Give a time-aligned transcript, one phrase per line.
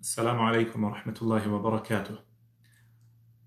[0.00, 2.16] Assalamu alaikum wa rahmatullahi wa barakatuh.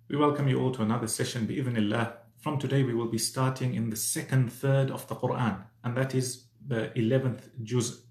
[0.10, 2.12] We welcome you all to another session, bi'idhnillah.
[2.40, 6.14] From today, we will be starting in the second third of the Quran, and that
[6.14, 8.02] is the 11th juz.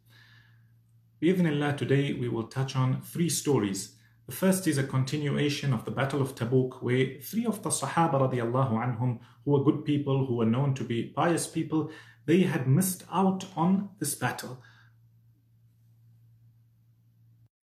[1.21, 3.97] Bi'idhnillah, today we will touch on three stories.
[4.25, 8.15] The first is a continuation of the Battle of Tabuk, where three of the Sahaba
[8.27, 11.91] radiallahu anhum, who were good people, who were known to be pious people,
[12.25, 14.63] they had missed out on this battle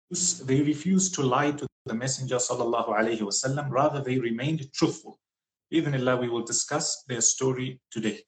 [0.09, 3.69] they refused to lie to the Messenger sallallahu alaihi wasallam.
[3.69, 5.19] Rather, they remained truthful.
[5.69, 8.21] Even Allah, we will discuss their story today.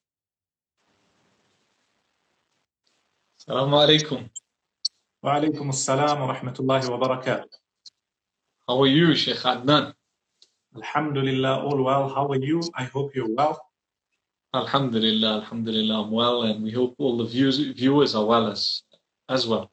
[3.40, 4.28] Assalamu alaikum.
[5.22, 7.48] Wa alaikum assalam wa rahmatullahi wa barakatuh.
[8.68, 9.94] How are you, Sheikh Adnan?
[10.76, 12.08] Alhamdulillah, all well.
[12.08, 12.62] How are you?
[12.74, 13.58] I hope you're well.
[14.52, 18.82] Alhamdulillah, Alhamdulillah, I'm well, and we hope all the viewers, viewers are well as,
[19.28, 19.70] as well.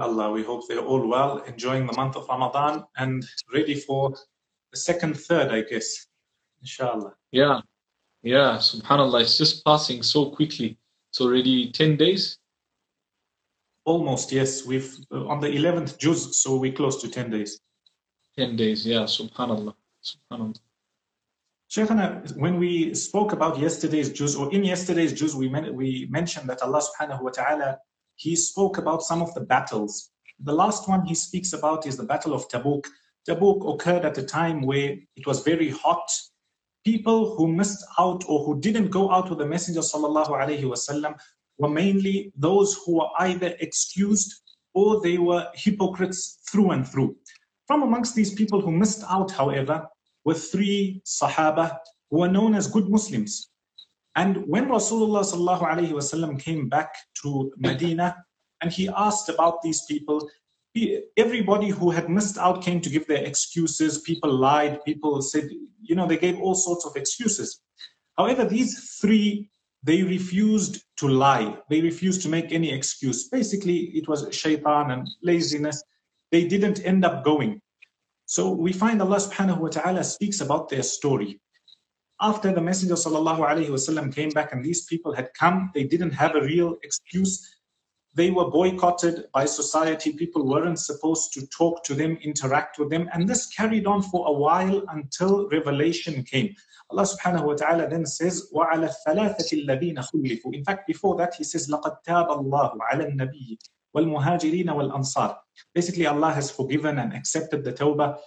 [0.00, 4.14] Allah, we hope they're all well, enjoying the month of Ramadan and ready for
[4.72, 6.06] the second third, I guess.
[6.60, 7.14] Inshallah.
[7.30, 7.60] Yeah,
[8.22, 10.78] yeah, subhanAllah, it's just passing so quickly.
[11.10, 12.38] It's already 10 days.
[13.84, 14.66] Almost, yes.
[14.66, 17.60] We've uh, on the 11th juz, so we're close to 10 days.
[18.36, 19.74] 10 days, yeah, subhanAllah.
[20.02, 20.58] Subhanallah.
[21.70, 26.48] Shaykhana, when we spoke about yesterday's juz, or in yesterday's juz, we, men- we mentioned
[26.48, 27.78] that Allah subhanahu wa ta'ala
[28.16, 30.10] he spoke about some of the battles.
[30.40, 32.86] The last one he speaks about is the Battle of Tabuk.
[33.28, 36.08] Tabuk occurred at a time where it was very hot.
[36.84, 41.18] People who missed out or who didn't go out with the Messenger wasallam
[41.58, 44.42] were mainly those who were either excused
[44.74, 47.16] or they were hypocrites through and through.
[47.66, 49.86] From amongst these people who missed out, however,
[50.24, 51.78] were three Sahaba
[52.10, 53.50] who were known as good Muslims.
[54.16, 58.16] And when Rasulullah came back to Medina
[58.62, 60.28] and he asked about these people,
[61.18, 64.00] everybody who had missed out came to give their excuses.
[64.00, 65.50] People lied, people said,
[65.82, 67.60] you know, they gave all sorts of excuses.
[68.16, 69.50] However, these three,
[69.82, 71.58] they refused to lie.
[71.68, 73.28] They refused to make any excuse.
[73.28, 75.82] Basically, it was shaitan and laziness.
[76.32, 77.60] They didn't end up going.
[78.24, 81.38] So we find Allah subhanahu wa ta'ala speaks about their story
[82.21, 86.41] after the Messenger وسلم, came back and these people had come, they didn't have a
[86.41, 87.57] real excuse.
[88.13, 90.13] They were boycotted by society.
[90.13, 93.09] People weren't supposed to talk to them, interact with them.
[93.13, 96.53] And this carried on for a while until revelation came.
[96.91, 101.45] Allah subhanahu wa ta'ala then says, وَعَلَى الثَّلَاثَةِ الَّذِينَ خُلِّفُوا In fact, before that, He
[101.45, 103.57] says, لَقَدْ تَابَ اللَّهُ عَلَى النَّبِيِّ
[103.95, 105.37] وَالْمُهَاجِرِينَ وَالْأَنصَارِ
[105.73, 108.17] Basically, Allah has forgiven and accepted the tawbah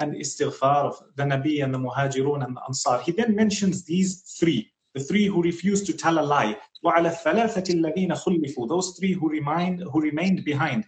[0.00, 3.00] and istighfar of the Nabi and the Muhajirun and the Ansar.
[3.00, 6.56] He then mentions these three, the three who refused to tell a lie.
[6.84, 10.84] وَعَلَى الثَّلَاثَةِ الَّذِينَ خُلِّفُوا Those three who remained, who remained behind.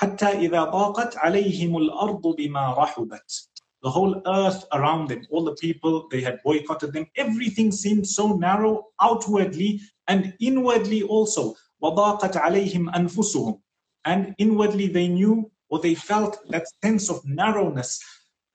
[0.00, 3.46] حَتَّى إِذَا ضَاقَتْ عَلَيْهِمُ الْأَرْضُ بِمَا رَحُبَتْ
[3.82, 7.06] The whole earth around them, all the people, they had boycotted them.
[7.16, 11.54] Everything seemed so narrow outwardly and inwardly also.
[11.82, 13.60] وَضَاقَتْ عَلَيْهِمْ أَنفُسُهُمْ
[14.06, 18.00] And inwardly they knew or they felt that sense of narrowness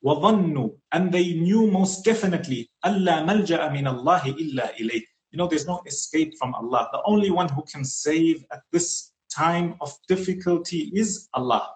[0.06, 5.02] وَظَنُّوا And they knew most definitely أَلَّا مَلْجَأَ مِنَ اللَّهِ إِلَّا إِلَيْهِ
[5.32, 6.90] You know, there's no escape from Allah.
[6.94, 11.72] The only one who can save at this time of difficulty is Allah.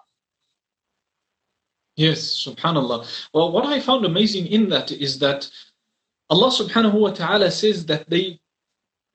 [1.96, 3.28] Yes, subhanAllah.
[3.34, 5.50] Well, what I found amazing in that is that
[6.30, 8.40] Allah subhanahu wa ta'ala says that they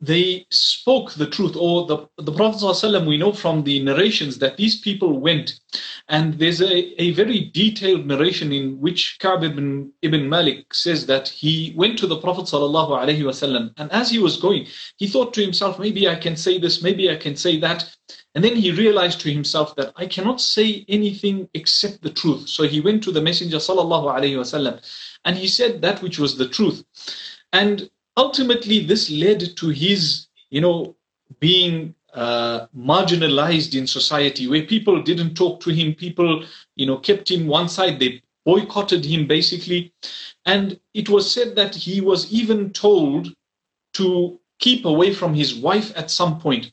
[0.00, 1.56] they spoke the truth.
[1.56, 5.61] Or the, the prophet ﷺ, we know from the narrations that these people went.
[6.09, 11.28] And there's a, a very detailed narration in which Ka'b ibn, ibn Malik says that
[11.28, 14.66] he went to the prophet ﷺ, and as he was going
[14.97, 17.97] he thought to himself maybe I can say this maybe I can say that.
[18.34, 22.49] And then he realized to himself that I cannot say anything except the truth.
[22.49, 26.84] So he went to the messenger ﷺ, and he said that which was the truth.
[27.53, 30.97] And ultimately this led to his you know
[31.38, 35.95] being uh, marginalized in society where people didn't talk to him.
[35.95, 36.45] People
[36.77, 37.98] you know kept him one side.
[37.98, 39.92] They boycotted him basically.
[40.47, 43.34] And it was said that he was even told
[43.95, 46.72] to keep away from his wife at some point.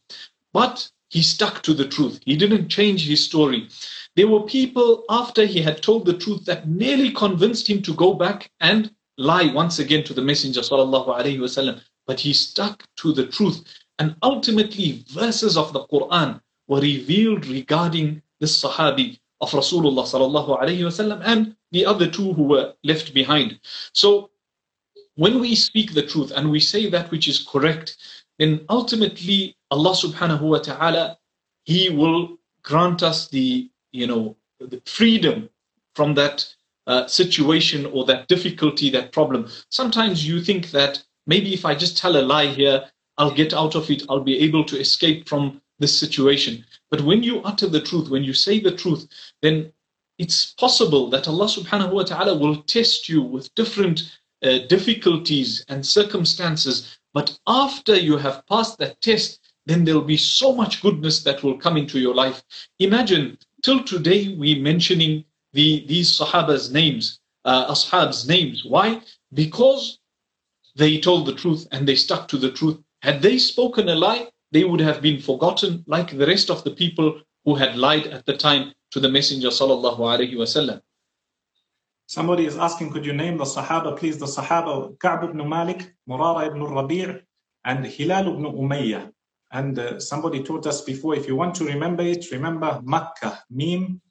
[0.54, 2.19] But he stuck to the truth.
[2.25, 3.69] He didn't change his story.
[4.16, 8.13] There were people after he had told the truth that nearly convinced him to go
[8.13, 13.64] back and lie once again to the Messenger wasallam, but he stuck to the truth.
[14.00, 20.86] And ultimately, verses of the Quran were revealed regarding this Sahabi of Rasulullah sallallahu alaihi
[20.86, 23.60] wasallam and the other two who were left behind.
[23.94, 24.30] So,
[25.16, 27.98] when we speak the truth and we say that which is correct,
[28.38, 31.18] then ultimately Allah subhanahu wa ta'ala,
[31.64, 35.50] He will grant us the, you know, the freedom
[35.96, 36.46] from that
[36.88, 39.48] uh, situation or that difficulty, that problem.
[39.69, 42.86] Sometimes you think that maybe if I just tell a lie here,
[43.18, 46.66] I'll get out of it, I'll be able to escape from this situation.
[46.89, 49.07] But when you utter the truth, when you say the truth,
[49.42, 49.72] then
[50.18, 55.86] it's possible that Allah subhanahu wa ta'ala will test you with different uh, difficulties and
[55.86, 56.98] circumstances.
[57.13, 61.57] But after you have passed that test, then there'll be so much goodness that will
[61.57, 62.44] come into your life.
[62.80, 65.25] Imagine, till today, we mentioning
[65.57, 68.63] the, these Sahaba's names, uh, Ashab's names.
[68.63, 69.01] Why?
[69.33, 70.00] Because
[70.75, 72.77] they told the truth and they stuck to the truth.
[73.01, 76.71] Had they spoken a lie, they would have been forgotten like the rest of the
[76.71, 80.80] people who had lied at the time to the Messenger sallallahu alaihi wasallam.
[82.06, 84.19] Somebody is asking, could you name the Sahaba, please?
[84.19, 87.19] The Sahaba, Ka'b ibn Malik, Murara ibn Rabi'
[87.65, 89.12] and Hilal ibn Umayyah.
[89.51, 94.01] And uh, somebody taught us before, if you want to remember it, remember Makkah, Mim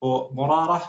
[0.00, 0.82] for Murara,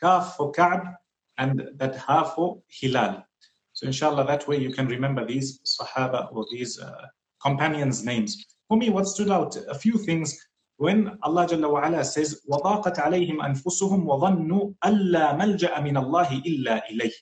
[0.00, 0.94] Kaf for Ka'b,
[1.38, 3.24] and that Ha for Hilal.
[3.72, 7.06] So inshallah, that way you can remember these Sahaba or these uh,
[7.42, 8.44] companions' names.
[8.68, 10.38] For me, what stood out, a few things
[10.76, 16.82] when Allah Jalla wa ala says, وَضَاقَتْ عَلَيْهِمْ أَنفُسُهُمْ وَظَنُّوا أَلَّا مَلْجَأَ مِنَ اللَّهِ إِلَّا
[16.90, 17.12] إِلَيْهِ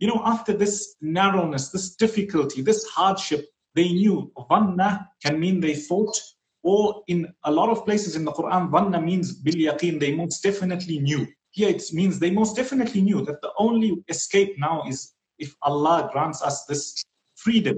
[0.00, 5.74] You know, after this narrowness, this difficulty, this hardship, they knew ظَنَّ can mean they
[5.74, 6.18] thought,
[6.65, 10.41] or in a lot of places in the Quran, Vanna means bil yaqeen, they most
[10.41, 11.27] definitely knew.
[11.51, 16.09] Here it means they most definitely knew that the only escape now is if Allah
[16.11, 17.03] grants us this
[17.35, 17.77] freedom.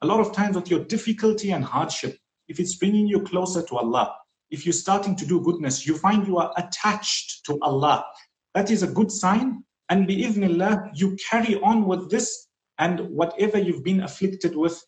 [0.00, 2.16] A lot of times with your difficulty and hardship,
[2.48, 4.16] if it's bringing you closer to Allah,
[4.50, 8.06] if you're starting to do goodness, you find you are attached to Allah.
[8.54, 9.64] That is a good sign.
[9.90, 12.48] And bi'idhnillah, you carry on with this
[12.78, 14.82] and whatever you've been afflicted with,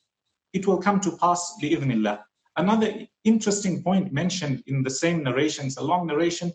[0.55, 2.21] it will come to pass bi'idhnillah.
[2.57, 6.53] Another interesting point mentioned in the same narration, it's a long narration.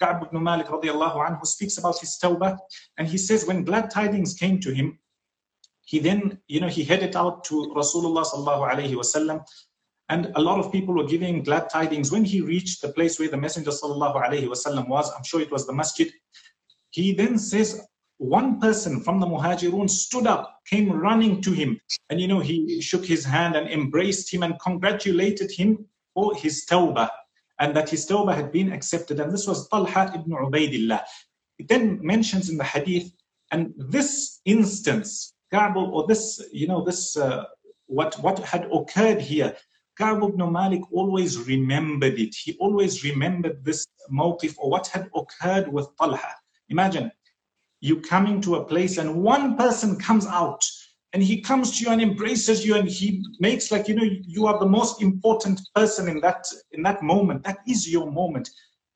[0.00, 2.56] Ka'b ibn Malik radiallahu anhu speaks about his tawbah,
[2.98, 4.98] and he says when glad tidings came to him,
[5.84, 9.44] he then, you know, he headed out to Rasulullah sallallahu alayhi wasallam
[10.12, 12.12] and a lot of people were giving glad tidings.
[12.12, 15.50] When he reached the place where the Messenger sallallahu alayhi wasallam was, I'm sure it
[15.50, 16.12] was the masjid,
[16.90, 17.80] he then says,
[18.22, 22.80] one person from the Muhajirun stood up, came running to him, and you know, he
[22.80, 25.84] shook his hand and embraced him and congratulated him
[26.14, 27.10] for his tawbah
[27.58, 29.20] and that his tawbah had been accepted.
[29.20, 31.00] And this was Talha ibn Ubaidillah.
[31.58, 33.12] It then mentions in the hadith,
[33.50, 37.44] and this instance, Ka'b, or this, you know, this, uh,
[37.86, 39.54] what, what had occurred here,
[39.98, 42.34] Ka'b ibn Malik always remembered it.
[42.34, 46.34] He always remembered this motive or what had occurred with Talha.
[46.68, 47.12] Imagine
[47.82, 50.64] you coming to a place and one person comes out
[51.12, 54.46] and he comes to you and embraces you and he makes like you know you
[54.46, 57.42] are the most important person in that in that moment.
[57.42, 58.48] That is your moment.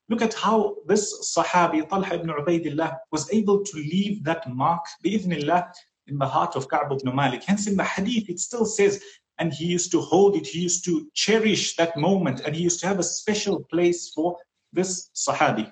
[0.09, 5.69] Look at how this sahabi talha ibn ubaidillah was able to leave that mark bi'idhnillah
[6.07, 7.43] in the heart of Ka'b ibn Malik.
[7.43, 9.03] Hence in the hadith it still says
[9.39, 12.79] and he used to hold it, he used to cherish that moment, and he used
[12.79, 14.37] to have a special place for
[14.73, 15.71] this Sahabi.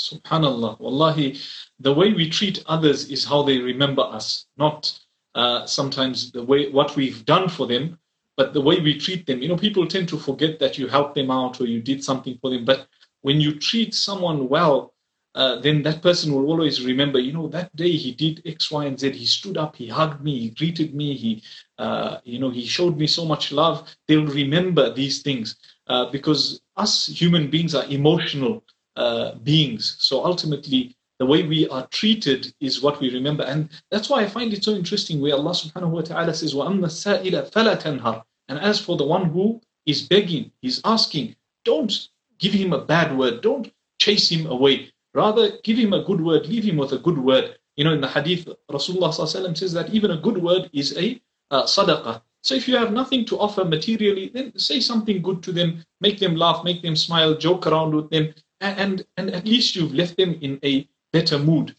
[0.00, 0.80] Subhanallah.
[0.80, 1.38] Wallahi,
[1.78, 4.98] the way we treat others is how they remember us, not
[5.34, 7.98] uh, sometimes the way what we've done for them,
[8.36, 9.42] but the way we treat them.
[9.42, 12.38] You know, people tend to forget that you helped them out or you did something
[12.40, 12.88] for them, but
[13.20, 14.94] when you treat someone well,
[15.34, 18.84] uh, then that person will always remember, you know, that day he did X, Y,
[18.86, 19.12] and Z.
[19.12, 21.42] He stood up, he hugged me, he greeted me, he,
[21.78, 23.88] uh, you know, he showed me so much love.
[24.08, 28.64] They'll remember these things uh, because us human beings are emotional
[28.99, 29.97] uh, beings.
[29.99, 33.43] So ultimately, the way we are treated is what we remember.
[33.43, 36.85] And that's why I find it so interesting where Allah subhanahu wa ta'ala says, وَأَمَّا
[36.85, 42.53] السَّائِلَ فَلَا تَنْهَرْ And as for the one who is begging, he's asking, don't give
[42.53, 46.65] him a bad word, don't chase him away Rather, give him a good word, leave
[46.65, 47.57] him with a good word.
[47.77, 49.13] You know, in the hadith, Rasulullah
[49.57, 51.21] says that even a good word is a
[51.51, 52.21] uh, sadaqah.
[52.43, 56.19] So if you have nothing to offer materially, then say something good to them, make
[56.19, 60.16] them laugh, make them smile, joke around with them, and, and, at least you've left
[60.16, 61.74] them in a better mood.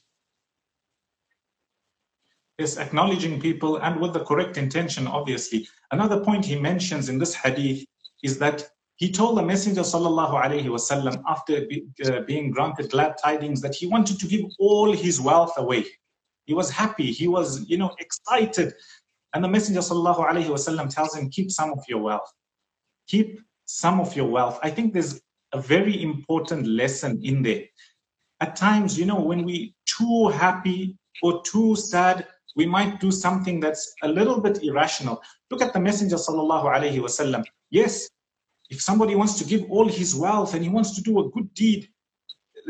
[2.57, 5.67] Yes, acknowledging people and with the correct intention, obviously.
[5.91, 7.85] Another point he mentions in this hadith
[8.23, 13.15] is that he told the Messenger sallallahu alaihi wasallam after be, uh, being granted glad
[13.17, 15.85] tidings that he wanted to give all his wealth away.
[16.45, 17.11] He was happy.
[17.11, 18.73] He was, you know, excited.
[19.33, 22.31] And the Messenger sallallahu alaihi wasallam tells him, keep some of your wealth.
[23.07, 24.59] Keep some of your wealth.
[24.61, 25.21] I think there's
[25.53, 27.63] a very important lesson in there.
[28.39, 33.59] At times, you know, when we too happy or too sad, we might do something
[33.59, 35.21] that's a little bit irrational.
[35.49, 37.45] Look at the Messenger sallallahu alaihi wasallam.
[37.69, 38.09] Yes,
[38.69, 41.53] if somebody wants to give all his wealth and he wants to do a good
[41.53, 41.87] deed,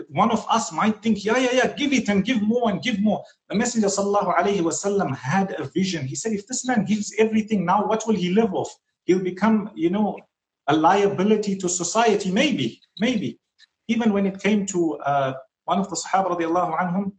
[0.09, 3.00] one of us might think, yeah, yeah, yeah, give it and give more and give
[3.00, 3.23] more.
[3.50, 6.05] The Messenger sallallahu alaihi wasallam had a vision.
[6.05, 8.73] He said, if this man gives everything now, what will he live off?
[9.05, 10.17] He'll become, you know,
[10.67, 12.31] a liability to society.
[12.31, 13.39] Maybe, maybe.
[13.87, 15.33] Even when it came to uh,
[15.65, 17.11] one of the Sahaba radiallahu anhum,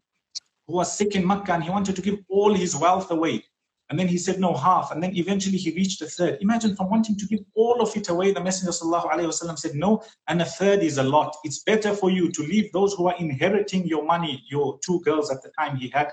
[0.67, 3.45] who was sick in Makkah and he wanted to give all his wealth away.
[3.91, 4.91] And then he said, no, half.
[4.91, 6.39] And then eventually he reached a third.
[6.41, 10.41] Imagine from wanting to give all of it away, the Messenger wasallam said, no, and
[10.41, 11.37] a third is a lot.
[11.45, 15.31] It's better for you to leave those who are inheriting your money, your two girls
[15.31, 16.11] at the time he had,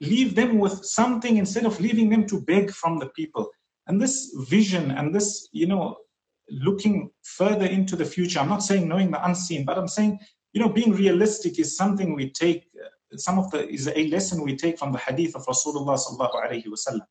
[0.00, 3.50] leave them with something instead of leaving them to beg from the people.
[3.86, 5.96] And this vision and this, you know,
[6.50, 10.18] looking further into the future, I'm not saying knowing the unseen, but I'm saying,
[10.52, 12.68] you know, being realistic is something we take
[13.16, 16.66] some of the is a lesson we take from the hadith of Rasulullah sallallahu alaihi
[16.66, 17.06] wasallam.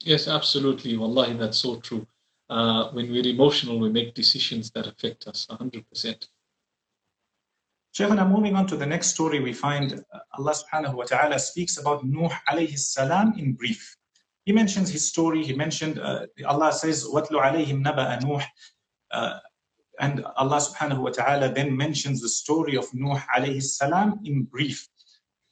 [0.00, 0.96] Yes, absolutely.
[0.96, 2.06] Wallahi, that's so true.
[2.50, 6.26] Uh, when we're emotional, we make decisions that affect us 100%.
[7.94, 11.78] Shaykhana, moving on to the next story, we find uh, Allah subhanahu wa ta'ala speaks
[11.78, 13.96] about Nuh alayhi salam in brief.
[14.45, 15.43] He mentions his story.
[15.43, 18.43] He mentioned, uh, Allah says, وَاتْلُ عَلَيْهِمْ نَبَأَ نُوحٍ
[19.11, 19.39] uh,
[19.99, 24.87] and Allah subhanahu wa ta'ala then mentions the story of Nuh alayhi salam in brief.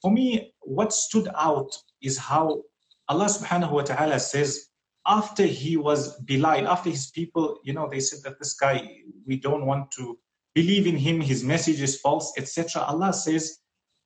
[0.01, 2.61] For me, what stood out is how
[3.07, 4.67] Allah subhanahu wa ta'ala says,
[5.07, 8.89] after he was belied, after his people, you know, they said that this guy,
[9.25, 10.17] we don't want to
[10.53, 12.81] believe in him, his message is false, etc.
[12.83, 13.59] Allah says,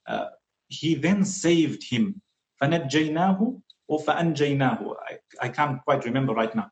[0.08, 0.28] uh,
[0.68, 2.22] he then saved him.
[2.62, 6.70] فَنَجَّيْنَاهُ or فَأَنْجَيْنَاهُ I, I can't quite remember right now.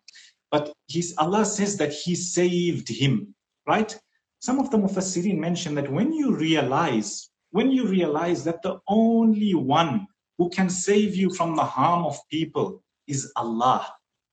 [0.51, 3.36] But he's, Allah says that he saved him
[3.67, 3.96] right?
[4.39, 9.53] Some of the Mufassirin mention that when you realize, when you realize that the only
[9.53, 10.07] one
[10.38, 13.86] who can save you from the harm of people is Allah,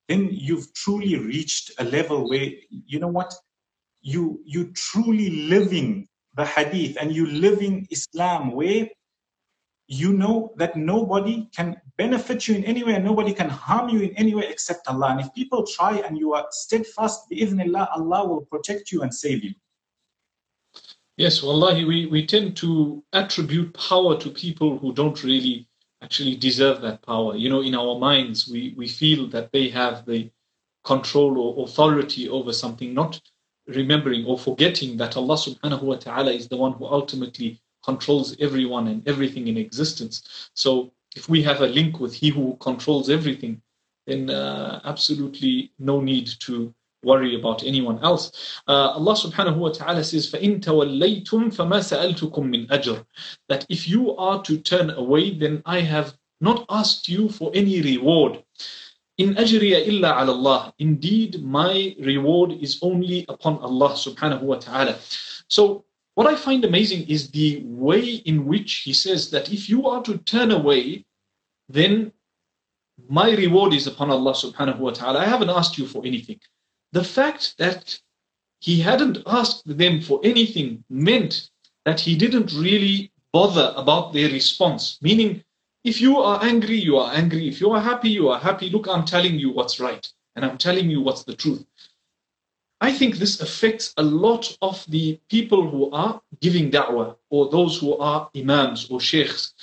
[0.09, 3.35] then you've truly reached a level where, you know what,
[4.03, 8.89] you you truly living the hadith and you living Islam where
[9.90, 14.02] you know that nobody can benefit you in any way and nobody can harm you
[14.02, 15.10] in any way except Allah.
[15.12, 19.14] And if people try and you are steadfast, bi'idhnillah, Allah Allah will protect you and
[19.14, 19.54] save you.
[21.18, 25.68] Yes, wallahi, we, we tend to attribute power to people who don't really
[26.02, 27.36] actually deserve that power.
[27.36, 30.32] You know, in our minds, we, we feel that they have the
[30.86, 33.20] control or authority over something, not
[33.68, 38.89] remembering or forgetting that Allah subhanahu wa ta'ala is the one who ultimately controls everyone
[38.89, 40.51] and everything in existence.
[40.55, 43.63] So if we have a link with He who controls everything,
[44.07, 46.75] then uh, absolutely no need to
[47.05, 48.61] worry about anyone else.
[48.67, 53.05] Uh, Allah subhanahu wa ta'ala says, فَإِن تَوَلَّيْتُمْ فَمَا سَأَلْتُكُم مِّنْ أَجْرٍ
[53.49, 57.81] That if you are to turn away, then I have not asked you for any
[57.83, 58.43] reward.
[59.19, 60.75] In ajriya illa ala Allah.
[60.79, 64.99] Indeed, my reward is only upon Allah subhanahu wa ta'ala.
[65.49, 65.85] So
[66.20, 70.04] what I find amazing is the way in which he says that if you are
[70.04, 71.06] to turn away,
[71.70, 72.12] then
[73.08, 75.20] my reward is upon Allah subhanahu wa ta'ala.
[75.20, 76.42] I haven't asked you for anything.
[76.92, 77.98] The fact that
[78.60, 81.52] he hadn't asked them for anything meant
[81.86, 84.98] that he didn't really bother about their response.
[85.02, 85.42] Meaning,
[85.86, 87.48] if you are angry, you are angry.
[87.48, 88.70] If you are happy, you are happy.
[88.70, 90.06] Look, I'm telling you what's right.
[90.36, 91.64] And I'm telling you what's the truth.
[92.82, 97.78] I think this affects a lot of the people who are giving da'wah or those
[97.78, 99.54] who are imams or sheikhs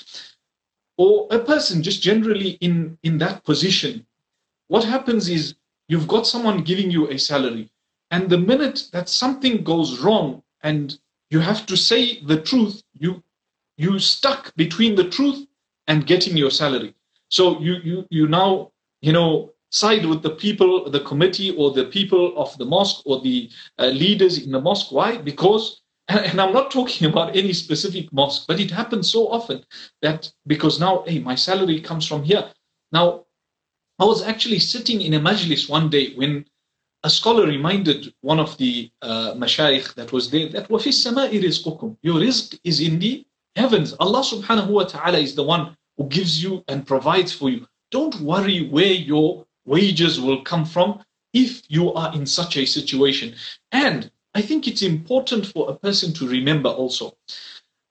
[0.96, 4.06] or a person just generally in, in that position.
[4.68, 5.54] What happens is
[5.88, 7.70] you've got someone giving you a salary,
[8.10, 10.98] and the minute that something goes wrong and
[11.30, 13.22] you have to say the truth, you
[13.76, 15.46] you stuck between the truth
[15.86, 16.94] and getting your salary.
[17.28, 21.85] So you you you now you know side with the people, the committee, or the
[21.85, 24.91] people of the mosque, or the uh, leaders in the mosque.
[24.91, 25.17] Why?
[25.17, 29.63] Because, and I'm not talking about any specific mosque, but it happens so often
[30.01, 32.51] that because now, hey, my salary comes from here.
[32.91, 33.25] Now,
[33.99, 36.45] I was actually sitting in a majlis one day when
[37.03, 41.97] a scholar reminded one of the uh, mashayikh that was there that وَفِي السَّمَاءِ رِزْقُكُمْ
[42.01, 43.93] Your rizq is in the heavens.
[43.99, 47.67] Allah subhanahu wa ta'ala is the one who gives you and provides for you.
[47.91, 53.34] Don't worry where your wages will come from if you are in such a situation.
[53.72, 57.16] And I think it's important for a person to remember also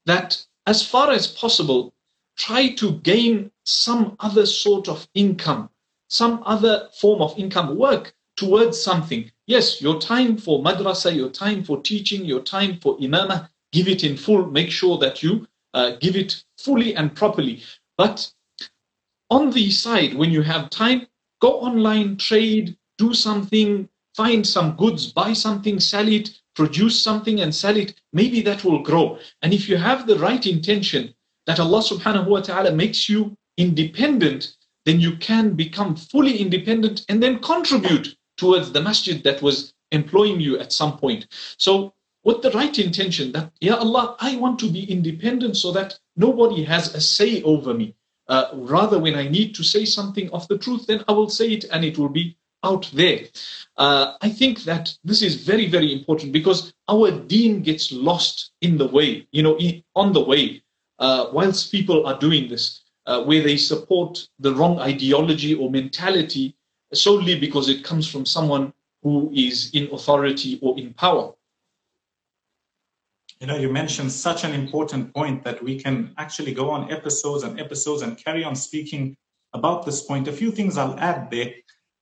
[0.06, 1.94] that as far as possible,
[2.38, 5.70] try to gain some other sort of income,
[6.10, 9.32] some other form of income, work towards something.
[9.48, 14.04] Yes, your time for madrasa, your time for teaching, your time for imamah, give it
[14.04, 14.46] in full.
[14.46, 17.64] Make sure that you uh, give it fully and properly.
[17.98, 18.32] But
[19.30, 21.08] on the side, when you have time,
[21.42, 27.54] Go online, trade, do something, find some goods, buy something, sell it, produce something and
[27.54, 29.20] sell it, maybe that will grow.
[29.42, 31.14] And if you have the right intention
[31.46, 37.22] that Allah subhanahu wa ta'ala makes you independent, then you can become fully independent and
[37.22, 41.28] then contribute towards the masjid that was employing you at some point.
[41.58, 45.98] So with the right intention that, Ya Allah, I want to be independent so that
[46.16, 47.96] nobody has a say over me.
[48.28, 51.52] Uh, rather, when I need to say something of the truth, then I will say
[51.52, 53.20] it and it will be out there.
[53.78, 58.78] Uh, I think that this is very, very important because our deen gets lost in
[58.78, 59.58] the way, you know,
[59.96, 60.64] on the way,
[61.00, 66.56] uh, whilst people are doing this, uh, where they support the wrong ideology or mentality
[66.94, 71.32] solely because it comes from someone who is in authority or in power.
[73.42, 77.44] You know, you mentioned such an important point that we can actually go on episodes
[77.44, 79.18] and episodes and carry on speaking
[79.54, 80.30] about this point.
[80.30, 81.52] A few things I'll add there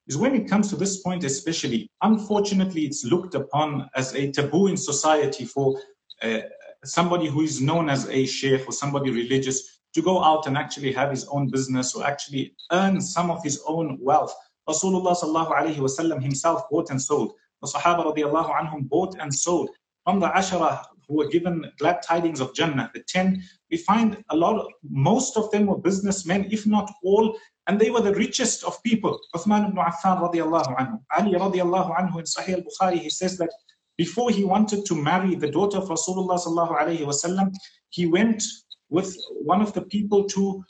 [0.08, 4.68] is when it comes to this point, especially, unfortunately, it's looked upon as a taboo
[4.68, 5.80] in society for
[6.22, 6.42] uh,
[6.86, 10.92] somebody who is known as a sheikh or somebody religious to go out and actually
[10.92, 14.34] have his own business or actually earn some of his own wealth.
[14.70, 17.34] Rasulullah sallallahu alayhi wasallam himself bought and sold.
[17.62, 19.70] The Sahaba radiallahu anhum bought and sold.
[20.04, 23.42] From the Ashara who were given glad tidings of Jannah, the 10,
[23.72, 27.90] we find a lot, of, most of them were businessmen, if not all, and they
[27.90, 29.20] were the richest of people.
[29.36, 31.00] Uthman ibn Affan radiallahu anhu.
[31.18, 33.52] Ali radiallahu anhu in Sahih al-Bukhari, he says that
[33.98, 37.54] before he wanted to marry the daughter of Rasulullah sallallahu alayhi wasallam,
[37.90, 38.44] he went
[38.90, 40.64] with one of the people to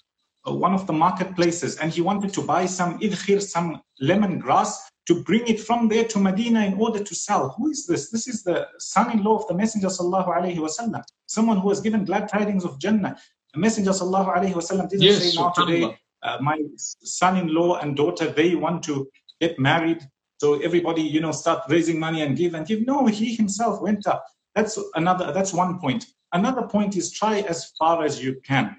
[0.47, 4.89] uh, one of the marketplaces and he wanted to buy some idkhir, some lemon grass
[5.07, 7.49] to bring it from there to Medina in order to sell.
[7.57, 8.09] Who is this?
[8.09, 12.29] This is the son-in-law of the Messenger sallallahu alaihi wasallam, someone who has given glad
[12.29, 13.17] tidings of Jannah.
[13.53, 18.29] The Messenger sallallahu alaihi wasallam didn't yes, say now today, uh, my son-in-law and daughter,
[18.29, 19.09] they want to
[19.41, 20.07] get married.
[20.39, 22.85] So everybody, you know, start raising money and give and give.
[22.85, 24.25] No, he himself went up.
[24.55, 26.05] That's another, that's one point.
[26.31, 28.75] Another point is try as far as you can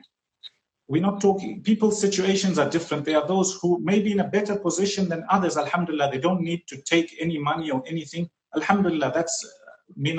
[0.86, 3.04] we're not talking, people's situations are different.
[3.04, 6.10] There are those who may be in a better position than others, alhamdulillah.
[6.10, 8.28] They don't need to take any money or anything.
[8.54, 9.44] Alhamdulillah, that's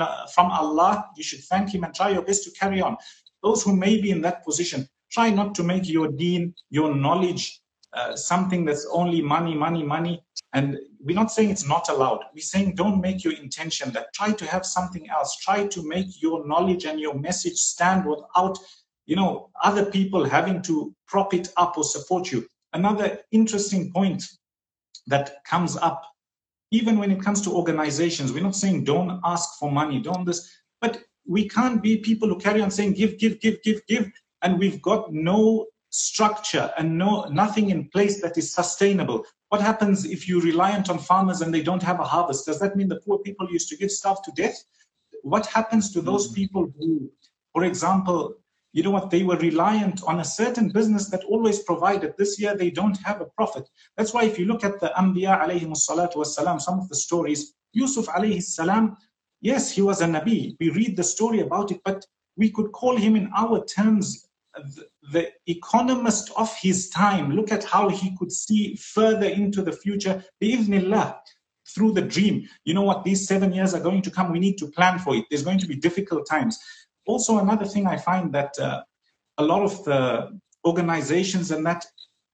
[0.00, 1.06] uh, from Allah.
[1.16, 2.96] You should thank Him and try your best to carry on.
[3.42, 7.60] Those who may be in that position, try not to make your deen, your knowledge,
[7.92, 10.22] uh, something that's only money, money, money.
[10.52, 12.24] And we're not saying it's not allowed.
[12.34, 14.12] We're saying don't make your intention that.
[14.14, 15.36] Try to have something else.
[15.36, 18.58] Try to make your knowledge and your message stand without
[19.06, 22.46] you know, other people having to prop it up or support you.
[22.72, 24.22] Another interesting point
[25.06, 26.02] that comes up,
[26.72, 30.50] even when it comes to organizations, we're not saying don't ask for money, don't this,
[30.80, 34.10] but we can't be people who carry on saying give, give, give, give, give,
[34.42, 39.24] and we've got no structure and no nothing in place that is sustainable.
[39.48, 42.46] What happens if you're reliant on farmers and they don't have a harvest?
[42.46, 44.62] Does that mean the poor people used to get starved to death?
[45.22, 46.34] What happens to those mm.
[46.34, 47.10] people who,
[47.52, 48.34] for example,
[48.76, 52.12] you know what, they were reliant on a certain business that always provided.
[52.18, 53.66] This year they don't have a profit.
[53.96, 58.04] That's why if you look at the Anbiya alayhi salatu some of the stories, Yusuf
[58.08, 58.94] alayhi salam,
[59.40, 60.56] yes, he was a Nabi.
[60.60, 62.04] We read the story about it, but
[62.36, 67.30] we could call him in our terms the, the economist of his time.
[67.30, 70.22] Look at how he could see further into the future.
[70.42, 71.16] Bi'idhnillah
[71.74, 72.46] through the dream.
[72.66, 73.04] You know what?
[73.04, 74.32] These seven years are going to come.
[74.32, 75.24] We need to plan for it.
[75.30, 76.58] There's going to be difficult times.
[77.06, 78.82] Also, another thing I find that uh,
[79.38, 81.86] a lot of the organizations and that,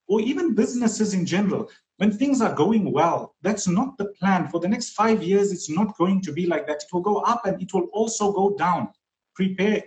[0.08, 4.48] or even businesses in general, when things are going well, that's not the plan.
[4.48, 6.82] For the next five years, it's not going to be like that.
[6.82, 8.88] It will go up and it will also go down.
[9.34, 9.84] Prepare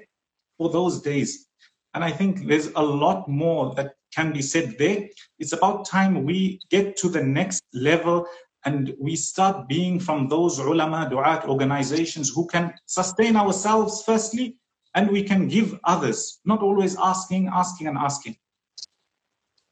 [0.57, 1.47] for those days.
[1.93, 5.09] And I think there's a lot more that can be said there.
[5.39, 8.27] It's about time we get to the next level
[8.65, 14.57] and we start being from those ulama, du'at organizations who can sustain ourselves firstly
[14.95, 18.36] and we can give others, not always asking, asking, and asking.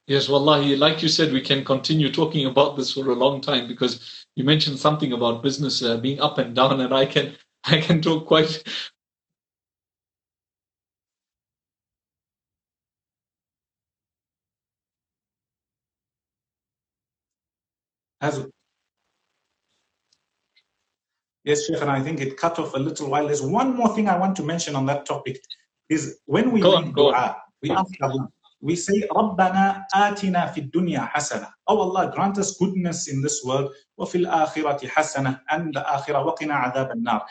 [0.05, 3.69] Yes, wallahi, like you said, we can continue talking about this for a long time
[3.69, 7.79] because you mentioned something about business uh, being up and down, and I can I
[7.79, 8.63] can talk quite.
[18.19, 18.45] As
[21.43, 23.27] Yes, Sheikh, and I think it cut off a little while.
[23.27, 25.41] There's one more thing I want to mention on that topic
[25.89, 28.29] is when we go dua, we ask Allah,
[28.61, 31.51] we say, Rabbana atina fid dunya hasana.
[31.67, 36.25] Oh Allah, grant us goodness in this world, wa fil akhirati hasana, and the akhirah,
[36.25, 37.25] wa qina adhab al-nar.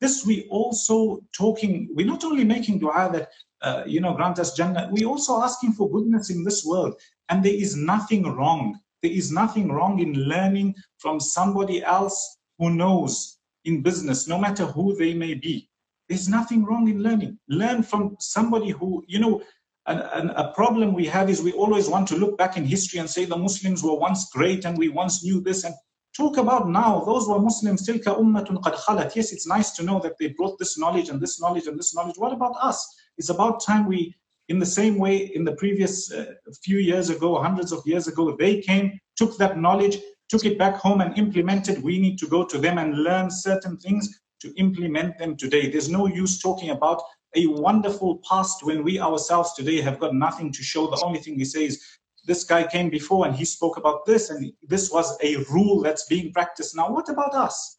[0.00, 3.30] This we also talking, we're not only making dua that,
[3.62, 6.94] uh, you know, grant us Jannah, we also asking for goodness in this world.
[7.30, 8.78] And there is nothing wrong.
[9.02, 13.35] There is nothing wrong in learning from somebody else who knows
[13.66, 15.68] in business, no matter who they may be.
[16.08, 17.38] There's nothing wrong in learning.
[17.48, 19.42] Learn from somebody who, you know,
[19.88, 22.98] and, and, a problem we have is we always want to look back in history
[22.98, 25.74] and say the Muslims were once great and we once knew this and
[26.16, 27.04] talk about now.
[27.04, 27.86] Those were Muslims.
[27.86, 29.14] Tilka ummatun qad khalat.
[29.14, 31.94] Yes, it's nice to know that they brought this knowledge and this knowledge and this
[31.94, 32.16] knowledge.
[32.16, 32.84] What about us?
[33.18, 34.14] It's about time we,
[34.48, 36.32] in the same way, in the previous uh,
[36.64, 40.76] few years ago, hundreds of years ago, they came, took that knowledge, took it back
[40.76, 41.82] home and implemented.
[41.82, 45.70] We need to go to them and learn certain things to implement them today.
[45.70, 47.02] There's no use talking about
[47.34, 50.86] a wonderful past when we ourselves today have got nothing to show.
[50.86, 51.82] The only thing we say is
[52.26, 56.06] this guy came before and he spoke about this and this was a rule that's
[56.06, 56.90] being practiced now.
[56.90, 57.78] What about us?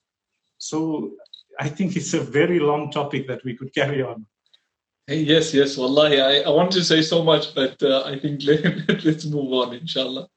[0.58, 1.12] So
[1.60, 4.26] I think it's a very long topic that we could carry on.
[5.08, 6.20] Yes, yes, wallahi.
[6.20, 9.74] I, I want to say so much, but uh, I think let, let's move on,
[9.74, 10.28] inshallah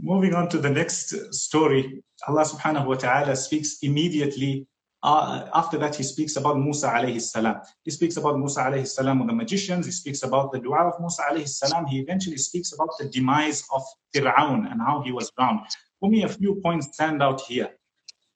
[0.00, 4.66] Moving on to the next story, Allah subhanahu wa ta'ala speaks immediately
[5.02, 7.60] uh, after that, he speaks about Musa alayhi salam.
[7.84, 9.86] He speaks about Musa alayhi salam with the magicians.
[9.86, 11.86] He speaks about the dua of Musa alayhi salam.
[11.86, 13.82] He eventually speaks about the demise of
[14.14, 15.60] Fir'aun and how he was drowned.
[16.00, 17.70] For me, a few points stand out here.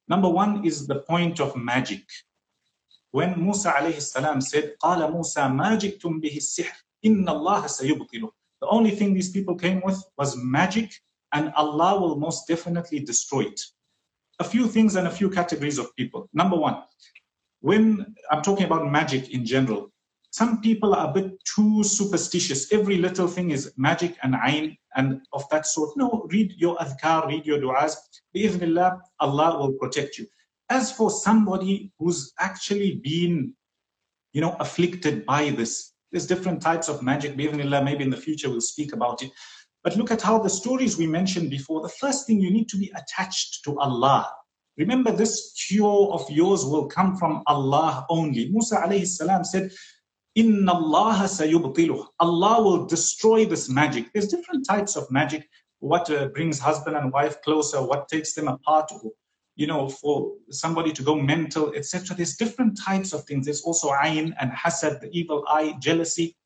[0.08, 2.04] Number one is the point of magic.
[3.10, 8.30] When Musa alayhi salam said, قال موسى ما جئتم به السحر إن الله سيبطله.
[8.62, 10.98] The only thing these people came with was magic
[11.33, 13.61] and Allah will most definitely destroy it
[14.39, 16.29] a few things and a few categories of people.
[16.33, 16.81] Number one,
[17.61, 19.91] when I'm talking about magic in general,
[20.31, 22.71] some people are a bit too superstitious.
[22.71, 25.97] Every little thing is magic and ayn and of that sort.
[25.97, 27.95] No, read your adhkar, read your du'as.
[28.35, 30.27] Bi'ithnillah, Allah will protect you.
[30.69, 33.53] As for somebody who's actually been,
[34.33, 37.35] you know, afflicted by this, there's different types of magic.
[37.35, 39.31] Bi'ithnillah, maybe in the future we'll speak about it.
[39.89, 42.77] But look at how the stories we mentioned before, the first thing you need to
[42.77, 44.31] be attached to Allah.
[44.77, 48.49] Remember, this cure of yours will come from Allah only.
[48.51, 49.71] Musa alayhi salam said,
[50.35, 52.05] Inna Allah sayubtiluh.
[52.19, 54.13] Allah will destroy this magic.
[54.13, 55.49] There's different types of magic.
[55.79, 58.91] What uh, brings husband and wife closer, what takes them apart,
[59.55, 62.15] you know, for somebody to go mental, etc.
[62.15, 63.45] There's different types of things.
[63.45, 66.37] There's also ayn and hasad, the evil eye, jealousy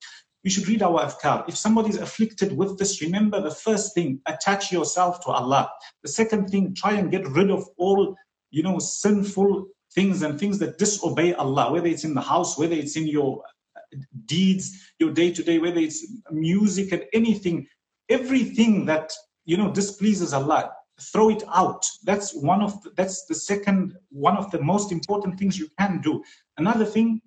[0.43, 1.47] we should read our adhkar.
[1.47, 5.71] If somebody is afflicted with this, remember the first thing, attach yourself to Allah.
[6.01, 8.15] The second thing, try and get rid of all,
[8.51, 12.73] you know, sinful things and things that disobey Allah, whether it's in the house, whether
[12.73, 13.41] it's in your
[13.75, 17.65] uh, deeds, your day to day, whether it's music and anything,
[18.09, 19.13] everything that,
[19.45, 21.85] you know, displeases Allah, throw it out.
[22.03, 26.01] That's one of, the, that's the second, one of the most important things you can
[26.01, 26.21] do.
[26.57, 27.21] Another thing,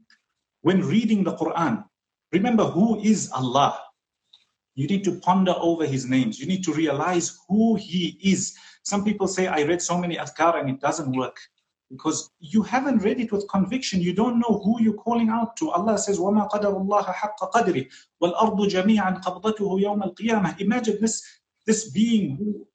[0.63, 1.85] when reading the Quran,
[2.32, 3.80] Remember who is Allah.
[4.76, 6.40] You need to ponder over his names.
[6.40, 8.56] You need to realize who he is.
[8.84, 11.38] Some people say, I read so many adhkar and it doesn't work
[11.92, 14.02] because you haven't read it with conviction.
[14.02, 15.72] You don't know who you're calling out to.
[15.72, 17.88] Allah says, وَمَا قَدَرُ اللَّهَ حَقَّ قَدْرِ
[18.24, 21.22] وَالْأَرْضُ جَمِيعًا قَبْضَتُهُ يَوْمَ الْقِيَامَةِ Imagine this,
[21.68, 22.66] this being who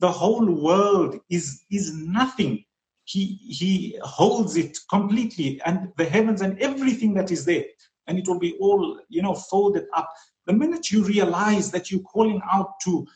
[0.00, 2.64] the whole world is, is nothing.
[3.04, 7.64] He, he holds it completely and the heavens and everything that is there
[8.07, 10.09] and it will be all, you know, folded up.
[10.45, 13.07] The minute you realize that you're calling out to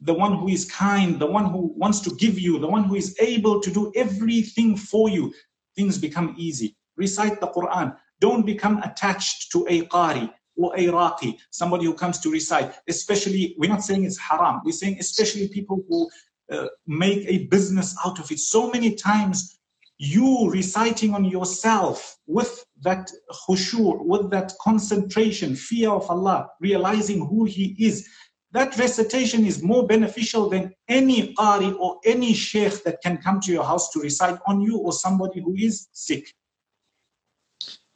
[0.00, 2.94] the one who is kind, the one who wants to give you, the one who
[2.96, 5.32] is able to do everything for you,
[5.74, 6.76] things become easy.
[6.96, 7.96] Recite the Quran.
[8.20, 12.74] Don't become attached to a qari or a raqi, somebody who comes to recite.
[12.88, 14.60] Especially, we're not saying it's haram.
[14.64, 16.08] We're saying especially people who
[16.50, 18.38] uh, make a business out of it.
[18.38, 19.58] So many times
[19.98, 27.44] you reciting on yourself with that khushu', with that concentration, fear of Allah, realizing who
[27.44, 28.08] He is,
[28.52, 33.52] that recitation is more beneficial than any qari or any sheikh that can come to
[33.52, 36.32] your house to recite on you or somebody who is sick.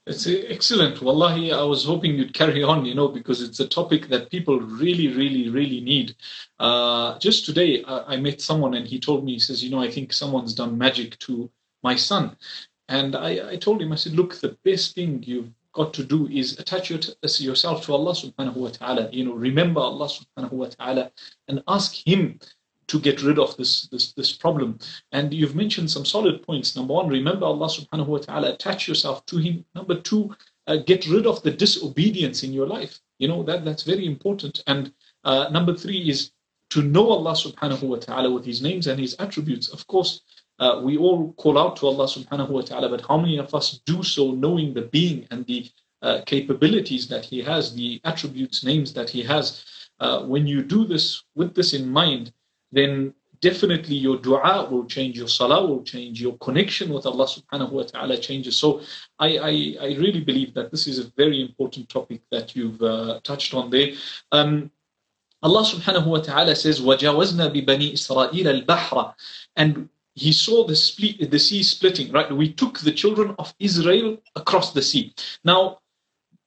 [0.07, 1.01] It's excellent.
[1.01, 4.59] Wallahi, I was hoping you'd carry on, you know, because it's a topic that people
[4.59, 6.17] really, really, really need.
[6.59, 9.81] Uh, just today, I, I met someone and he told me, he says, you know,
[9.81, 11.49] I think someone's done magic to
[11.85, 12.37] my son.
[12.91, 16.27] And I, I told him, I said, look, the best thing you've got to do
[16.27, 19.09] is attach your, yourself to Allah subhanahu wa ta'ala.
[19.13, 21.13] You know, remember Allah subhanahu wa ta'ala
[21.47, 22.41] and ask Him
[22.89, 24.81] to get rid of this, this, this problem.
[25.13, 26.75] And you've mentioned some solid points.
[26.75, 29.65] Number one, remember Allah subhanahu wa ta'ala, attach yourself to Him.
[29.77, 30.35] Number two,
[30.67, 32.99] uh, get rid of the disobedience in your life.
[33.21, 34.65] You know, that, that's very important.
[34.67, 36.33] And uh, number three is
[36.71, 39.69] to know Allah subhanahu wa ta'ala with His names and His attributes.
[39.69, 40.23] Of course,
[40.60, 43.82] uh, we all call out to Allah subhanahu wa ta'ala, but how many of us
[43.86, 45.70] do so knowing the being and the
[46.02, 49.64] uh, capabilities that He has, the attributes, names that He has?
[50.00, 52.32] Uh, when you do this with this in mind,
[52.72, 57.72] then definitely your dua will change, your salah will change, your connection with Allah subhanahu
[57.72, 58.58] wa ta'ala changes.
[58.58, 58.82] So
[59.20, 63.20] I, I, I really believe that this is a very important topic that you've uh,
[63.24, 63.90] touched on there.
[64.32, 64.72] Um,
[65.44, 69.14] Allah subhanahu wa ta'ala says, وَجَاوَزْنَا بِبَنِي إِسْرَائِيلَ الْبَحْرَ
[69.56, 72.32] And he saw the, split, the sea splitting, right?
[72.32, 75.14] We took the children of Israel across the sea.
[75.44, 75.80] Now,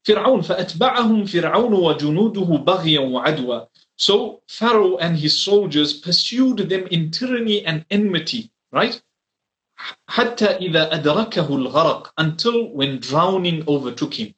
[0.04, 7.66] فرعون فأتبعهم فرعون وجنوده بغيا وعدوى So Pharaoh and his soldiers pursued them in tyranny
[7.66, 9.02] and enmity, right?
[10.08, 14.34] حتى إذا أدركه الغرق until when drowning overtook him.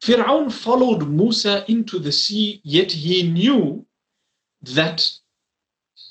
[0.00, 3.86] Fir'aun followed Musa into the sea, yet he knew
[4.62, 5.10] that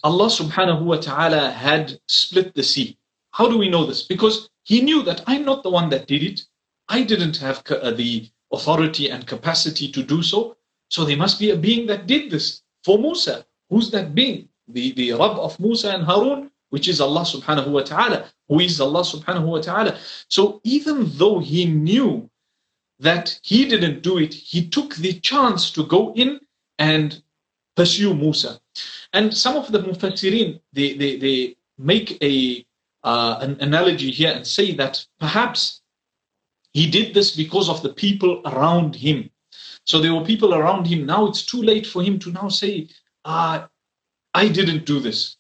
[0.05, 2.97] Allah subhanahu wa ta'ala had split the sea.
[3.33, 4.03] How do we know this?
[4.03, 6.43] Because he knew that I'm not the one that did it.
[6.89, 10.57] I didn't have uh, the authority and capacity to do so.
[10.89, 13.45] So there must be a being that did this for Musa.
[13.71, 14.49] Who's that being?
[14.69, 18.31] The, the Rabb of Musa and Harun, which is Allah subhanahu wa ta'ala.
[18.49, 19.99] Who is Allah subhanahu wa ta'ala?
[20.29, 22.31] So even though he knew
[23.01, 26.41] that he didn't do it, he took the chance to go in
[26.79, 27.23] and
[27.79, 28.61] pursue Musa.
[29.13, 32.67] And some of the Mufassirin, they, they, they make a,
[33.05, 35.81] uh, an analogy here and say that perhaps
[36.73, 39.31] he did this because of the people around him.
[39.85, 41.07] So there were people around him.
[41.07, 42.89] Now it's too late for him to now say,
[43.25, 43.67] uh,
[44.35, 45.37] I didn't do this,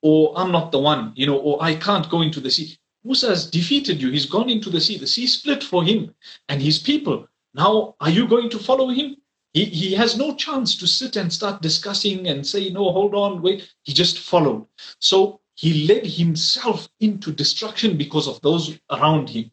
[0.00, 2.78] or I'm not the one, you know, or I can't go into the sea.
[3.04, 4.10] Musa has defeated you.
[4.10, 4.96] He's gone into the sea.
[4.96, 6.14] The sea split for him
[6.48, 7.28] and his people.
[7.54, 9.16] Now, are you going to follow him?
[9.52, 13.42] He, he has no chance to sit and start discussing and say, no, hold on,
[13.42, 13.70] wait.
[13.82, 14.66] He just followed.
[14.98, 19.50] So he led himself into destruction because of those around him.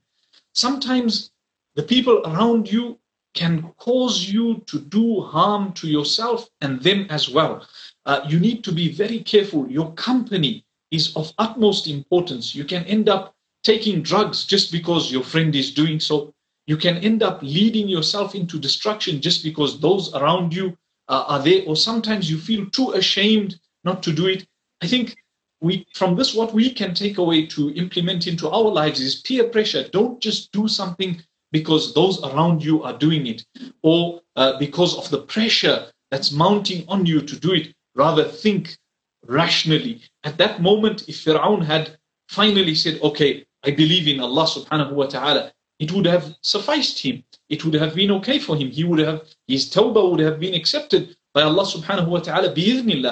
[0.53, 1.31] Sometimes
[1.75, 2.97] the people around you
[3.33, 7.67] can cause you to do harm to yourself and them as well.
[8.05, 9.69] Uh, you need to be very careful.
[9.69, 12.55] Your company is of utmost importance.
[12.55, 16.33] You can end up taking drugs just because your friend is doing so.
[16.69, 20.77] You can end up leading yourself into destruction just because those around you
[21.07, 24.45] uh, are there, or sometimes you feel too ashamed not to do it.
[24.79, 25.15] I think
[25.61, 29.45] we, from this, what we can take away to implement into our lives is peer
[29.45, 29.89] pressure.
[29.89, 31.19] Don't just do something
[31.51, 33.43] because those around you are doing it,
[33.81, 37.73] or uh, because of the pressure that's mounting on you to do it.
[37.95, 38.77] Rather, think
[39.25, 40.03] rationally.
[40.23, 45.07] At that moment, if Fir'aun had finally said, Okay, I believe in Allah subhanahu wa
[45.07, 47.23] ta'ala, it would have sufficed him.
[47.47, 48.69] It would have been okay for him.
[48.69, 52.49] He would have, his tawbah would have been accepted by Allah subhanahu wa ta'ala,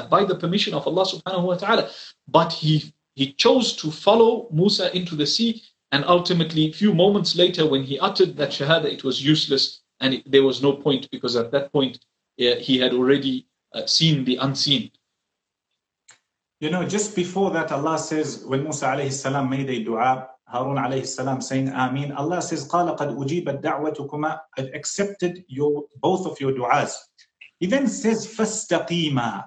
[0.09, 1.89] by the permission of Allah subhanahu wa ta'ala.
[2.27, 7.35] But he, he chose to follow Musa into the sea, and ultimately, a few moments
[7.35, 11.09] later, when he uttered that shahada, it was useless, and it, there was no point,
[11.11, 11.99] because at that point,
[12.41, 14.91] uh, he had already uh, seen the unseen.
[16.59, 20.77] You know, just before that, Allah says, when Musa alayhi salam made a dua, Harun
[20.77, 26.39] alayhi salam saying Ameen, Allah says, Qala qad ujibat da'watukuma, I've accepted your, both of
[26.39, 26.93] your du'as.
[27.59, 29.45] He then says, Fastaqima,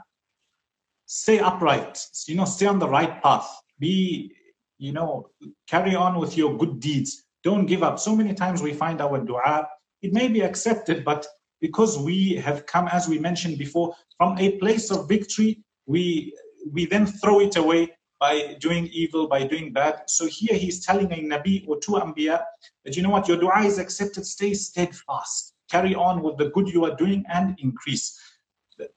[1.07, 4.33] stay upright, you know, stay on the right path, be,
[4.79, 5.31] you know,
[5.69, 7.99] carry on with your good deeds, don't give up.
[7.99, 9.67] So many times we find our dua,
[10.03, 11.27] it may be accepted, but
[11.61, 16.35] because we have come, as we mentioned before, from a place of victory, we
[16.73, 20.03] we then throw it away by doing evil, by doing bad.
[20.07, 22.45] So here he's telling a Nabi or two Anbiya
[22.85, 26.69] that you know what, your dua is accepted, stay steadfast, carry on with the good
[26.69, 28.21] you are doing and increase.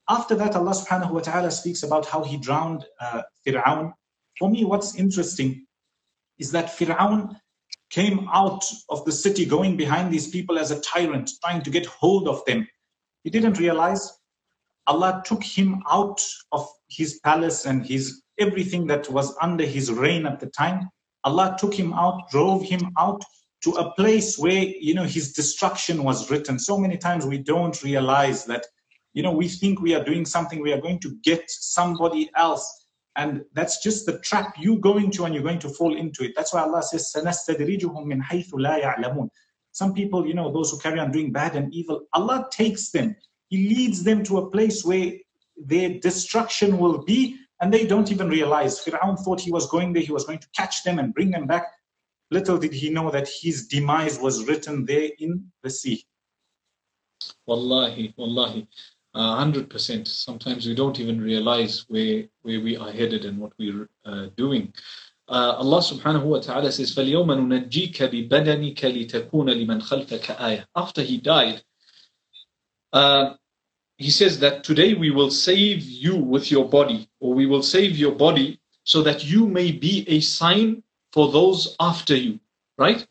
[0.08, 3.92] After that, Allah subhanahu wa ta'ala speaks about how he drowned uh, Fir'aun.
[4.38, 5.66] For me, what's interesting
[6.38, 7.36] is that Fir'aun
[7.90, 11.86] came out of the city going behind these people as a tyrant, trying to get
[11.86, 12.66] hold of them.
[13.22, 14.18] He didn't realize
[14.86, 16.20] Allah took him out
[16.52, 20.88] of his palace and his everything that was under his reign at the time.
[21.24, 23.22] Allah took him out, drove him out
[23.62, 26.58] to a place where you know his destruction was written.
[26.58, 28.66] So many times we don't realize that
[29.14, 32.86] you know we think we are doing something, we are going to get somebody else,
[33.16, 36.32] and that's just the trap you go into and you're going to fall into it.
[36.36, 39.28] That's why Allah says, "Sanastadrijuhum min haythu la ya'lamun."
[39.72, 43.16] Some people, you know, those who carry on doing bad and evil, Allah takes them.
[43.48, 45.12] He leads them to a place where
[45.56, 48.79] their destruction will be and they don't even realize.
[48.79, 51.47] Fir'aun thought he was going there, he was going to catch them and bring them
[51.47, 51.65] back.
[52.31, 56.05] Little did he know that his demise was written there in the sea.
[57.45, 58.67] Wallahi, wallahi,
[59.15, 60.07] uh, hundred percent.
[60.07, 64.73] Sometimes we don't even realize where where we are headed and what we're uh, doing.
[65.27, 71.19] Uh, Allah subhanahu wa ta'ala says, فَالْيَوْمَ نُنَجِّيكَ بِبَدَنِكَ لِتَكُونَ لِمَنْ خَلْفَكَ آيَةً After he
[71.19, 71.61] died,
[72.93, 73.35] uh,
[73.98, 77.96] he says that today we will save you with your body, or we will save
[77.96, 82.40] your body so that you may be a sign for those after you,
[82.76, 83.06] right?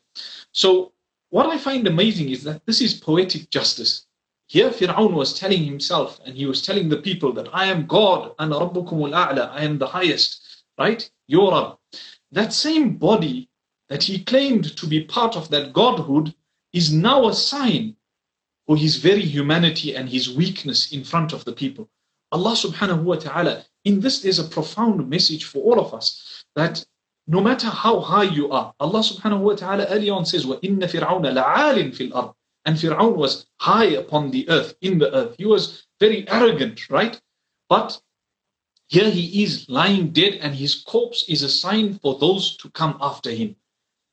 [0.51, 0.91] So
[1.29, 4.05] what I find amazing is that this is poetic justice.
[4.47, 8.35] Here Fir'aun was telling himself and he was telling the people that I am God
[8.37, 11.09] and Rabbukum al I am the highest, right?
[11.27, 11.77] Your Rabb.
[12.31, 13.49] That same body
[13.87, 16.35] that he claimed to be part of that godhood
[16.73, 17.95] is now a sign
[18.66, 21.88] for his very humanity and his weakness in front of the people.
[22.32, 26.84] Allah subhanahu wa ta'ala, in this there's a profound message for all of us that
[27.26, 31.24] no matter how high you are, Allah subhanahu wa ta'ala early on says, وَإِنَّ فِرْعَوْنَ
[31.24, 35.36] لَعَالٍ فِي الْأَرْضِ And Fir'aun was high upon the earth, in the earth.
[35.38, 37.20] He was very arrogant, right?
[37.68, 38.00] But
[38.88, 42.96] here he is lying dead and his corpse is a sign for those to come
[43.00, 43.56] after him.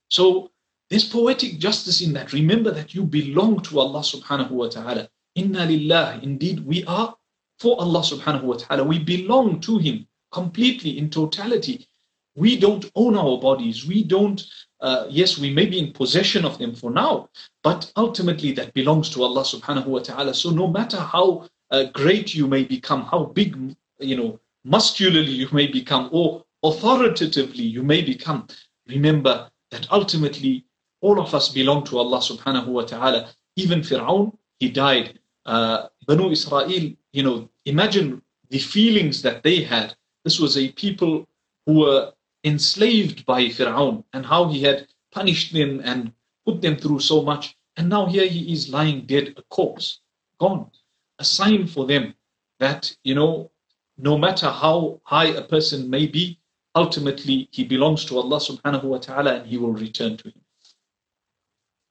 [0.09, 0.51] So
[0.90, 2.32] there's poetic justice in that.
[2.32, 5.08] Remember that you belong to Allah subhanahu wa ta'ala.
[5.36, 6.20] Inna lillah.
[6.22, 7.14] Indeed, we are
[7.60, 8.82] for Allah subhanahu wa ta'ala.
[8.82, 11.86] We belong to Him completely in totality.
[12.34, 13.86] We don't own our bodies.
[13.86, 14.44] We don't,
[14.80, 17.28] uh, yes, we may be in possession of them for now,
[17.62, 20.34] but ultimately that belongs to Allah subhanahu wa ta'ala.
[20.34, 23.56] So no matter how uh, great you may become, how big,
[24.00, 28.48] you know, muscularly you may become, or authoritatively you may become,
[28.88, 30.64] remember that ultimately
[31.00, 33.30] all of us belong to Allah subhanahu wa ta'ala.
[33.56, 35.18] Even Fir'aun, he died.
[35.46, 36.70] Uh, Banu Israel,
[37.12, 39.94] you know, imagine the feelings that they had.
[40.24, 41.26] This was a people
[41.66, 42.12] who were
[42.44, 46.12] enslaved by Fir'aun and how he had punished them and
[46.44, 47.56] put them through so much.
[47.76, 50.00] And now here he is lying dead, a corpse,
[50.38, 50.70] gone.
[51.18, 52.14] A sign for them
[52.58, 53.50] that, you know,
[53.98, 56.38] no matter how high a person may be,
[56.74, 60.40] ultimately he belongs to Allah subhanahu wa ta'ala and he will return to him.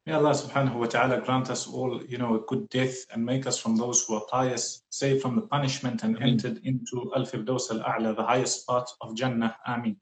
[0.10, 3.46] May Allah subhanahu wa ta'ala grant us all, you know, a good death and make
[3.46, 6.30] us from those who are pious, saved from the punishment and Ameen.
[6.30, 9.56] entered into Al-Firdaus Al-A'la, the highest part of Jannah.
[9.68, 9.98] Ameen.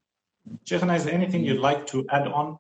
[0.63, 2.57] Shaykhana, is there anything you'd like to add on?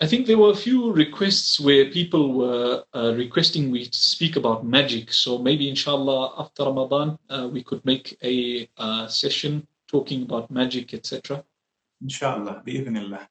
[0.00, 4.64] I think there were a few requests where people were uh, requesting we speak about
[4.64, 5.12] magic.
[5.12, 10.94] So maybe, inshallah, after Ramadan, uh, we could make a uh, session talking about magic,
[10.94, 11.42] etc.
[12.00, 13.26] Inshallah, bi'idhnillah.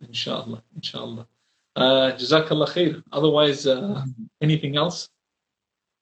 [0.00, 1.26] Inshallah, inshallah.
[1.76, 3.02] Uh, Jazakallah khair.
[3.12, 4.04] Otherwise, uh,
[4.40, 5.08] anything else?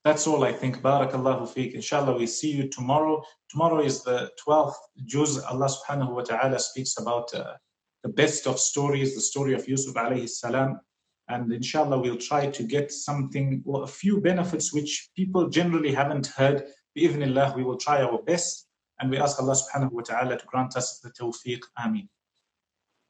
[0.05, 0.81] That's all I think.
[0.81, 1.75] Barakallahu feek.
[1.75, 3.23] Inshallah, we see you tomorrow.
[3.51, 5.39] Tomorrow is the 12th juz.
[5.45, 7.55] Allah subhanahu wa ta'ala speaks about uh,
[8.03, 10.81] the best of stories, the story of Yusuf alayhi salam.
[11.29, 16.29] And inshallah, we'll try to get something or a few benefits which people generally haven't
[16.29, 16.65] heard.
[16.97, 18.67] Bi'idhnillah, we will try our best.
[19.01, 21.61] And we ask Allah subhanahu wa ta'ala to grant us the tawfiq.
[21.79, 22.09] Ameen.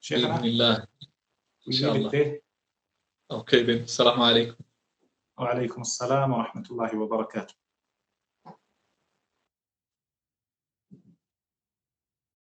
[0.02, 0.84] Shaykhana,
[1.66, 2.38] we leave it there.
[3.30, 4.64] أوكي بنت السلام عليكم
[5.38, 7.54] وعليكم السلام ورحمة الله وبركاته.